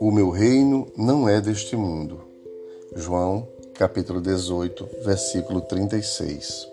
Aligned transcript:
O 0.00 0.10
meu 0.10 0.30
reino 0.30 0.92
não 0.96 1.28
é 1.28 1.40
deste 1.40 1.76
mundo. 1.76 2.20
João, 2.94 3.48
capítulo 3.74 4.20
18, 4.20 4.88
versículo 5.04 5.60
36. 5.62 6.68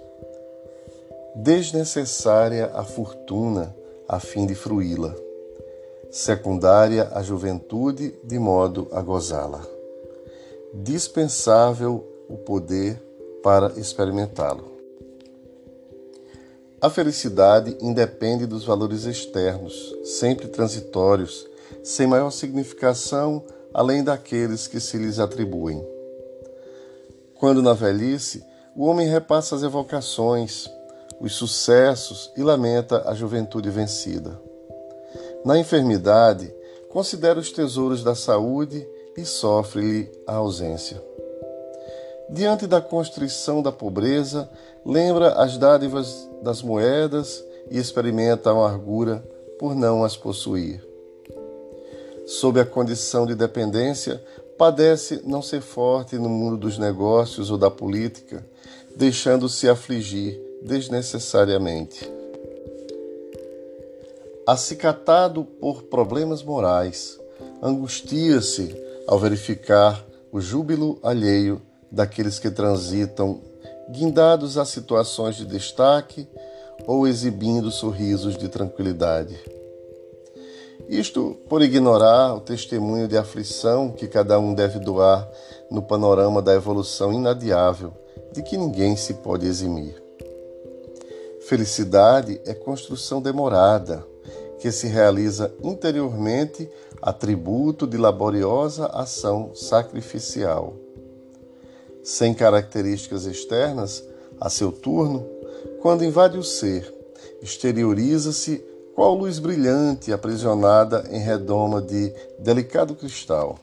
Desnecessária 1.36 2.72
a 2.74 2.84
fortuna 2.84 3.76
a 4.08 4.20
fim 4.20 4.46
de 4.46 4.56
fruí-la, 4.56 5.16
secundária 6.12 7.10
a 7.14 7.22
juventude 7.22 8.20
de 8.24 8.40
modo 8.40 8.88
a 8.92 9.02
gozá-la. 9.02 9.66
Dispensável 10.74 12.04
o 12.28 12.38
poder 12.38 13.02
para 13.42 13.80
experimentá-lo. 13.80 14.79
A 16.82 16.90
felicidade 16.90 17.76
independe 17.82 18.46
dos 18.46 18.64
valores 18.64 19.04
externos, 19.04 19.94
sempre 20.06 20.48
transitórios, 20.48 21.46
sem 21.84 22.08
maior 22.08 22.32
significação 22.32 23.44
além 23.74 24.02
daqueles 24.02 24.66
que 24.66 24.80
se 24.80 24.98
lhes 24.98 25.20
atribuem. 25.20 25.86
Quando 27.36 27.62
na 27.62 27.74
velhice, 27.74 28.42
o 28.78 28.86
homem 28.86 29.10
repassa 29.10 29.56
as 29.56 29.64
evocações, 29.64 30.70
os 31.20 31.34
sucessos 31.34 32.32
e 32.38 32.42
lamenta 32.42 33.10
a 33.10 33.14
juventude 33.14 33.70
vencida. 33.70 34.40
Na 35.44 35.60
enfermidade, 35.60 36.54
considera 36.88 37.40
os 37.40 37.52
tesouros 37.52 38.06
da 38.06 38.16
saúde 38.16 38.88
e 39.18 39.26
sofre-lhe 39.26 40.10
a 40.26 40.36
ausência. 40.36 41.09
Diante 42.30 42.68
da 42.68 42.80
constrição 42.80 43.62
da 43.62 43.72
pobreza, 43.72 44.50
lembra 44.86 45.34
as 45.34 45.58
dádivas 45.58 46.30
das 46.42 46.62
moedas 46.62 47.44
e 47.70 47.78
experimenta 47.78 48.50
a 48.50 48.54
amargura 48.54 49.24
por 49.58 49.76
não 49.76 50.04
as 50.04 50.16
possuir 50.16 50.90
sob 52.30 52.60
a 52.60 52.66
condição 52.66 53.26
de 53.26 53.34
dependência, 53.34 54.24
padece 54.56 55.20
não 55.26 55.42
ser 55.42 55.62
forte 55.62 56.16
no 56.16 56.30
mundo 56.30 56.58
dos 56.58 56.78
negócios 56.78 57.50
ou 57.50 57.58
da 57.58 57.72
política, 57.72 58.46
deixando-se 58.96 59.68
afligir 59.68 60.40
desnecessariamente. 60.62 62.08
Acicatado 64.46 65.44
por 65.44 65.84
problemas 65.84 66.44
morais, 66.44 67.20
angustia-se 67.64 68.76
ao 69.08 69.18
verificar 69.18 70.06
o 70.32 70.40
júbilo 70.40 71.00
alheio 71.02 71.60
daqueles 71.92 72.40
que 72.40 72.52
transitam 72.52 73.42
guindados 73.90 74.58
a 74.58 74.66
situações 74.66 75.36
de 75.36 75.46
destaque 75.46 76.28
ou 76.86 77.08
exibindo 77.08 77.72
sorrisos 77.72 78.38
de 78.38 78.48
tranquilidade. 78.48 79.38
Isto 80.88 81.38
por 81.48 81.62
ignorar 81.62 82.34
o 82.36 82.40
testemunho 82.40 83.08
de 83.08 83.18
aflição 83.18 83.92
que 83.92 84.08
cada 84.08 84.40
um 84.40 84.54
deve 84.54 84.80
doar 84.80 85.30
no 85.70 85.82
panorama 85.82 86.42
da 86.42 86.54
evolução 86.54 87.14
inadiável 87.14 87.94
de 88.32 88.42
que 88.42 88.58
ninguém 88.58 88.96
se 88.96 89.16
pode 89.16 89.46
eximir. 89.46 90.02
Felicidade 91.42 92.40
é 92.46 92.54
construção 92.54 93.22
demorada, 93.22 94.06
que 94.60 94.72
se 94.72 94.88
realiza 94.88 95.54
interiormente 95.64 96.70
atributo 97.02 97.88
de 97.88 97.98
laboriosa 97.98 98.88
ação 98.88 99.52
sacrificial. 99.56 100.76
Sem 102.10 102.34
características 102.34 103.28
externas, 103.28 104.04
a 104.42 104.50
seu 104.50 104.72
turno, 104.72 105.30
quando 105.80 106.04
invade 106.04 106.40
o 106.40 106.44
ser, 106.44 106.92
exterioriza-se 107.40 108.66
qual 108.96 109.14
luz 109.14 109.38
brilhante 109.38 110.12
aprisionada 110.12 111.06
em 111.12 111.20
redoma 111.20 111.80
de 111.80 112.12
delicado 112.40 112.96
cristal. 112.96 113.60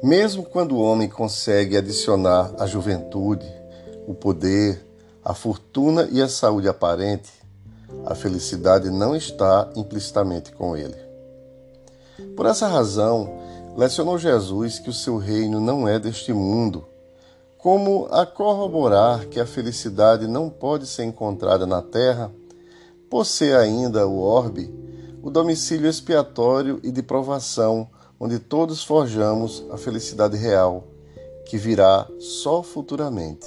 Mesmo 0.00 0.44
quando 0.44 0.76
o 0.76 0.80
homem 0.80 1.08
consegue 1.08 1.76
adicionar 1.76 2.54
a 2.56 2.66
juventude, 2.68 3.52
o 4.06 4.14
poder, 4.14 4.80
a 5.24 5.34
fortuna 5.34 6.08
e 6.12 6.22
a 6.22 6.28
saúde 6.28 6.68
aparente, 6.68 7.32
a 8.06 8.14
felicidade 8.14 8.90
não 8.90 9.16
está 9.16 9.68
implicitamente 9.74 10.52
com 10.52 10.76
ele. 10.76 11.09
Por 12.36 12.46
essa 12.46 12.66
razão, 12.66 13.28
lecionou 13.76 14.18
Jesus 14.18 14.78
que 14.78 14.90
o 14.90 14.94
seu 14.94 15.16
reino 15.18 15.60
não 15.60 15.86
é 15.86 15.98
deste 15.98 16.32
mundo 16.32 16.86
como 17.60 18.06
a 18.10 18.24
corroborar 18.24 19.26
que 19.26 19.38
a 19.38 19.44
felicidade 19.44 20.26
não 20.26 20.48
pode 20.48 20.86
ser 20.86 21.04
encontrada 21.04 21.66
na 21.66 21.82
terra, 21.82 22.32
por 23.10 23.26
ser 23.26 23.54
ainda 23.54 24.06
o 24.06 24.18
orbe, 24.18 24.72
o 25.22 25.30
domicílio 25.30 25.88
expiatório 25.88 26.80
e 26.82 26.90
de 26.90 27.02
provação, 27.02 27.86
onde 28.18 28.38
todos 28.38 28.82
forjamos 28.82 29.62
a 29.70 29.76
felicidade 29.76 30.38
real, 30.38 30.84
que 31.44 31.58
virá 31.58 32.08
só 32.18 32.62
futuramente. 32.62 33.46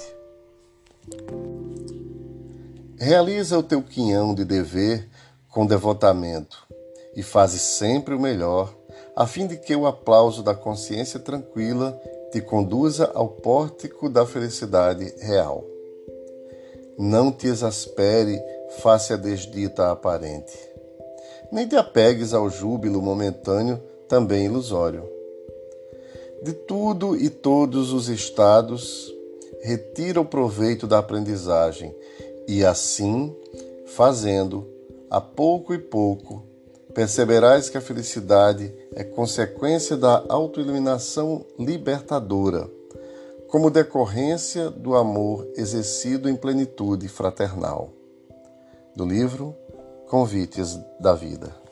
Realiza 2.96 3.58
o 3.58 3.62
teu 3.64 3.82
quinhão 3.82 4.32
de 4.32 4.44
dever 4.44 5.08
com 5.48 5.66
devotamento 5.66 6.64
e 7.16 7.22
faze 7.22 7.58
sempre 7.58 8.14
o 8.14 8.20
melhor, 8.20 8.74
a 9.14 9.26
fim 9.26 9.46
de 9.46 9.56
que 9.56 9.74
o 9.74 9.86
aplauso 9.86 10.42
da 10.42 10.54
consciência 10.54 11.20
tranquila 11.20 12.00
te 12.32 12.40
conduza 12.40 13.10
ao 13.14 13.28
pórtico 13.28 14.08
da 14.08 14.26
felicidade 14.26 15.14
real. 15.20 15.64
Não 16.98 17.30
te 17.30 17.46
exaspere 17.46 18.40
face 18.80 19.12
à 19.12 19.16
desdita 19.16 19.90
aparente, 19.90 20.58
nem 21.52 21.66
te 21.66 21.76
apegues 21.76 22.34
ao 22.34 22.50
júbilo 22.50 23.00
momentâneo, 23.00 23.80
também 24.08 24.46
ilusório. 24.46 25.08
De 26.42 26.52
tudo 26.52 27.16
e 27.16 27.30
todos 27.30 27.92
os 27.92 28.08
estados, 28.08 29.12
retira 29.62 30.20
o 30.20 30.24
proveito 30.24 30.86
da 30.86 30.98
aprendizagem 30.98 31.94
e, 32.46 32.64
assim, 32.64 33.34
fazendo, 33.86 34.68
a 35.08 35.20
pouco 35.20 35.72
e 35.72 35.78
pouco, 35.78 36.42
perceberás 36.94 37.68
que 37.68 37.76
a 37.76 37.80
felicidade 37.80 38.72
é 38.94 39.02
consequência 39.02 39.96
da 39.96 40.24
autoiluminação 40.28 41.44
libertadora, 41.58 42.70
como 43.48 43.70
decorrência 43.70 44.70
do 44.70 44.94
amor 44.94 45.46
exercido 45.56 46.28
em 46.28 46.36
plenitude 46.36 47.08
fraternal. 47.08 47.92
Do 48.94 49.04
livro 49.04 49.54
Convites 50.08 50.78
da 51.00 51.14
Vida. 51.14 51.63